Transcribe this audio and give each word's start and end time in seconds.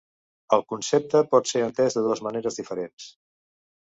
El 0.55 0.63
concepte 0.71 1.21
pot 1.33 1.51
ser 1.51 1.61
entès 1.65 1.97
de 1.97 2.03
dues 2.07 2.23
maneres 2.29 2.57
diferents. 2.61 3.13